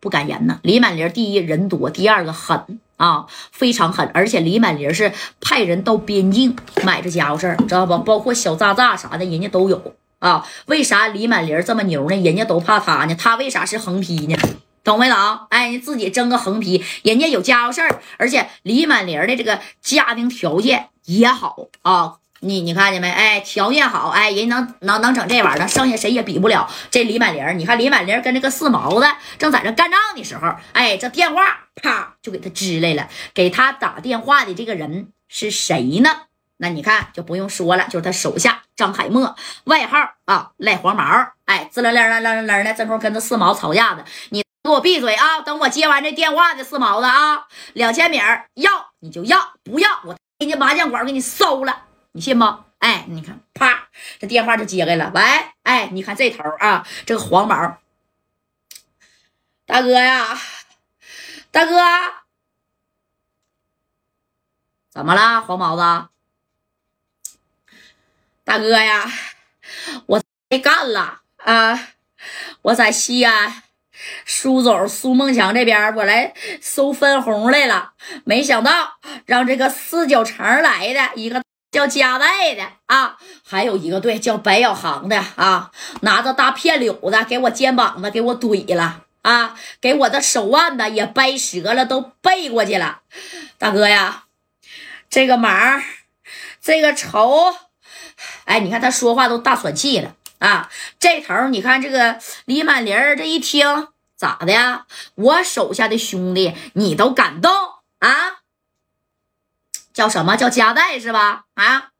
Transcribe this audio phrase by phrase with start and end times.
[0.00, 0.60] 不敢言呢。
[0.62, 4.10] 李满林第一人多，第二个狠啊，非常狠。
[4.14, 7.98] 而且李满林是派人到边境买这家伙事儿，知道不？
[7.98, 10.46] 包括小炸炸啥的，人家都有啊。
[10.66, 12.16] 为啥李满林这么牛呢？
[12.22, 13.14] 人家都怕他呢。
[13.14, 14.36] 他为啥是横批呢？
[14.84, 15.16] 懂没懂？
[15.50, 22.16] 哎，你自己争个横批，人家有家伙事儿，而且李满林的这个家庭条件也好啊。
[22.40, 23.10] 你你看见没？
[23.10, 27.58] 哎，条件好，哎，人能能能整这玩意儿，剩下谁也比不了这李满林。
[27.58, 29.06] 你看李满林跟这个四毛子
[29.38, 31.42] 正在这干仗的时候，哎，这电话
[31.74, 33.08] 啪就给他支来了。
[33.34, 36.10] 给他打电话的这个人是谁呢？
[36.58, 41.04] 那你看就不用说了，就是他手下张海默，外号啊赖黄毛。
[41.44, 44.04] 哎，滋楞楞楞楞楞的，这会跟这四毛吵架的。
[44.30, 45.40] 你给我闭嘴啊！
[45.40, 48.18] 等我接完这电话的四毛子啊，两千米
[48.54, 51.84] 要你就要，不要我人家麻将馆给你收了。
[52.18, 52.44] 你信不？
[52.80, 55.12] 哎，你看，啪，这电话就接来了。
[55.14, 55.22] 喂，
[55.62, 57.78] 哎，你看这头啊，这个黄毛
[59.64, 60.36] 大哥呀，
[61.52, 61.76] 大哥，
[64.90, 66.08] 怎么了，黄毛子？
[68.42, 69.08] 大哥呀，
[70.06, 71.90] 我没干了啊！
[72.62, 73.62] 我在西安
[74.26, 77.92] 苏总苏梦强这边，我来收分红来了，
[78.24, 81.44] 没想到让这个四九城来的一个。
[81.70, 93.00] 叫加代的啊，还有一个队叫白小航的啊，拿着大片柳子给我肩膀子给我怼了啊，给我的手腕子也掰折了，都背过去了。
[93.58, 94.24] 大哥呀，
[95.10, 95.82] 这个忙，
[96.62, 97.54] 这个仇，
[98.44, 100.70] 哎，你看他说话都大喘气了啊。
[100.98, 104.86] 这头你看这个李满林这一听咋的呀？
[105.16, 107.52] 我手下的兄弟你都敢动？
[109.98, 111.46] 叫什么叫夹带是吧？
[111.54, 111.90] 啊，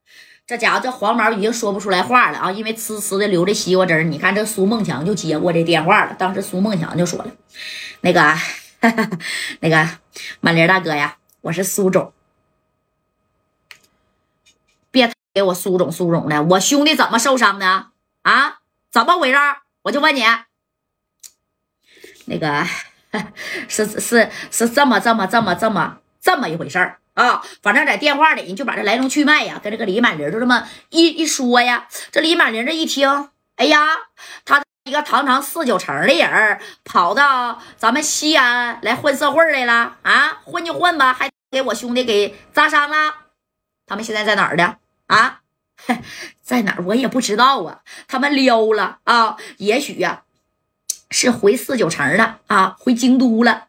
[0.46, 7.32] 这家伙这黄毛已经说不出来话了啊，因为呲呲的流着西瓜汁你看这苏梦强就接过这电话了，当时苏梦强就说了
[8.02, 8.36] ：“那个，
[9.58, 9.88] 那个
[10.38, 12.12] 满林大哥呀，我是苏总，
[14.92, 17.88] 别给我苏总苏总的，我兄弟怎么受伤的
[18.22, 18.60] 啊？
[18.92, 19.38] 怎么回事？
[19.82, 20.22] 我就问你，
[22.26, 22.64] 那个
[23.66, 31.88] 是是是这么这么这么这么这么一回事儿。”啊，反正在电话里，你就把这来龙去脉呀，跟这个李满林就这么一一说呀。
[32.12, 33.88] 这李满林这一听，哎呀，
[34.44, 40.38] 他一个堂堂四九城的人，跑到咱们西安来混社会来了啊！
[40.44, 43.14] 混就混吧，还给我兄弟给扎伤了。
[43.84, 44.76] 他们现在在哪儿的
[45.08, 45.40] 啊？
[46.40, 47.80] 在哪儿我也不知道啊。
[48.06, 50.22] 他们溜了啊，也许呀，
[51.10, 53.67] 是回四九城了啊，回京都了。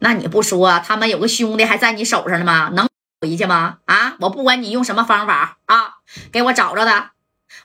[0.00, 2.70] 那你不说，他们有个兄弟还在你手上呢吗？
[2.72, 2.88] 能
[3.20, 3.78] 回去吗？
[3.86, 4.16] 啊！
[4.20, 5.96] 我不管你用什么方法啊，
[6.30, 7.12] 给我找着他。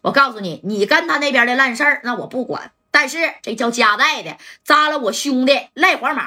[0.02, 2.72] 我告诉你，你跟他那边的烂事儿，那我不管。
[2.90, 6.24] 但是这叫夹带的，扎了我兄弟赖黄毛，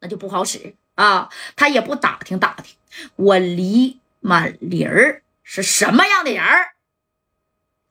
[0.00, 1.30] 那就不好使啊。
[1.56, 2.76] 他也不打听打听，
[3.16, 6.44] 我李满林儿是什么样的人？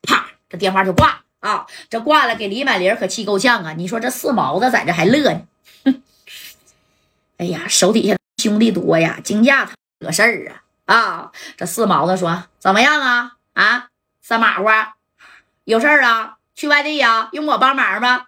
[0.03, 1.65] 啪，这电话就挂啊！
[1.89, 3.73] 这挂了，给李满林可气够呛啊！
[3.73, 5.41] 你说这四毛子在这还乐呢？
[7.37, 10.51] 哎呀，手底下兄弟多呀，惊驾他惹事儿
[10.85, 10.95] 啊！
[10.95, 13.33] 啊，这四毛子说怎么样啊？
[13.53, 13.87] 啊，
[14.21, 14.65] 三马虎，
[15.63, 16.37] 有事儿啊？
[16.55, 17.29] 去外地呀？
[17.33, 18.27] 用我帮忙吗？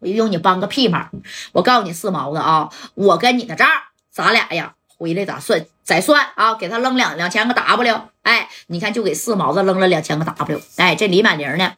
[0.00, 1.10] 我用你帮个屁忙！
[1.52, 3.68] 我告诉你四毛子啊，我跟你的账，
[4.10, 5.64] 咱俩呀回来咋算？
[5.82, 8.08] 再算啊，给他扔两两千个 W。
[8.22, 10.60] 哎，你看就给四毛子扔了两千个 W。
[10.76, 11.72] 哎，这李满玲呢？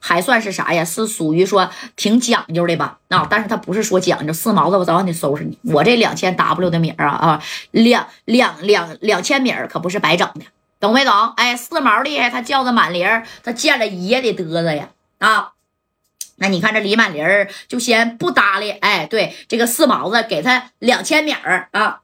[0.00, 0.84] 还算是啥呀？
[0.84, 2.98] 是属于说挺讲究的吧？
[3.08, 5.58] 啊，但是他不是说讲究四毛子，我早晚得收拾你。
[5.72, 10.42] 我这两千 W 的米儿啊啊，两两两两千米儿可不是白整的，
[10.80, 11.12] 懂没懂？
[11.36, 13.06] 哎，四毛厉害，他叫着满玲，
[13.42, 14.88] 他见了爷得嘚瑟呀
[15.18, 15.52] 啊！
[16.40, 17.26] 那你看这李满玲
[17.66, 22.00] 就先不搭理，哎，对，这个四毛子给他两千米儿啊，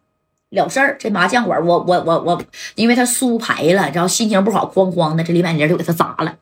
[0.51, 0.97] 了事儿。
[0.99, 2.43] 这麻将馆我我我我，
[2.75, 6.35] 因为他输牌了，然后心情不好，哐哐的，这李满玲就给他砸了。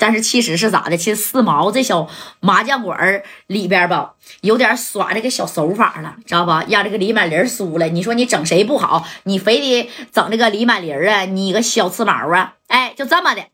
[0.00, 0.96] 但是其实是咋的？
[0.96, 2.08] 其实四毛这小
[2.40, 6.64] 麻将馆里边吧，有点耍这个小手法了，知道吧？
[6.70, 9.06] 让这个李满林输了，你说你整谁不好？
[9.24, 11.26] 你非得整这个李满林啊？
[11.26, 12.54] 你个小刺毛啊！
[12.68, 13.44] 哎，就这么的。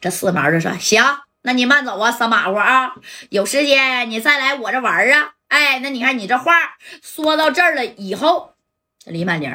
[0.00, 1.04] 这四毛就说：“行，
[1.42, 2.94] 那你慢走啊，三马虎啊！
[3.28, 5.34] 有时间你再来我这玩啊！
[5.48, 6.52] 哎，那你看你这话
[7.02, 8.54] 说到这儿了以后，
[9.04, 9.50] 这李满林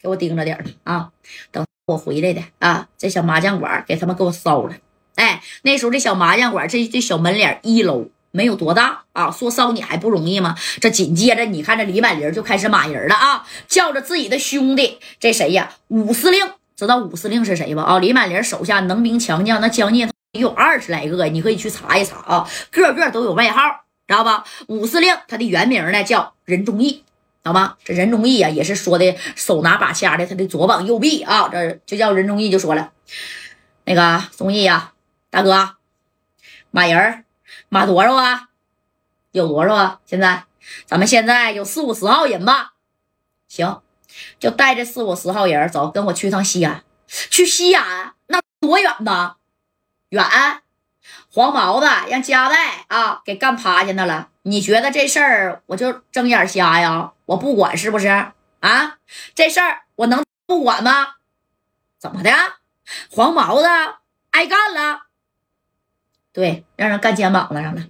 [0.00, 1.10] 给我盯着点啊，
[1.52, 4.74] 等。”我回来的啊，这小麻将馆给他们给我烧了。
[5.16, 10.54] 哎，那时候这小麻将馆，这这小门脸一楼没有多大啊，说烧你还不容易吗？
[10.80, 15.72] 这紧接着你看这李满林就开始骂人了啊，叫着自己的兄弟，这谁呀？
[15.88, 16.46] 武司令，
[16.76, 17.82] 知道武司令是谁吧？
[17.82, 23.62] 啊，李满林手下能兵强将那将近有二十来个，你可以去查一查啊，个个都有外号
[24.06, 24.44] 知道吧？
[24.68, 27.02] 武司令他的原名呢叫任忠义，知
[27.44, 27.76] 道吗？
[27.82, 32.90] 这任忠义呀，也是说的手拿把掐的他的左膀右臂啊，这就叫任忠义，就说了，
[33.86, 34.92] 那个忠义呀，
[35.36, 35.76] 大哥，
[36.70, 37.26] 马人
[37.68, 38.48] 马多少啊？
[39.32, 40.00] 有多少啊？
[40.06, 40.44] 现在
[40.86, 42.72] 咱们现在有四五十号人吧？
[43.46, 43.82] 行，
[44.38, 46.82] 就带着四五十号人走，跟我去趟西安。
[47.06, 49.36] 去西安那多远呢？
[50.08, 50.24] 远。
[51.30, 54.30] 黄毛子让加代啊给干趴下那了。
[54.40, 57.12] 你觉得这事儿我就睁眼瞎呀？
[57.26, 58.08] 我不管是不是
[58.60, 58.96] 啊？
[59.34, 61.16] 这事儿我能不管吗？
[61.98, 62.30] 怎么的？
[63.10, 63.68] 黄毛子
[64.30, 65.02] 挨干了？
[66.36, 67.82] 对，让人干肩膀子上了。